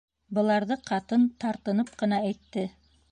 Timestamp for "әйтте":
2.31-2.65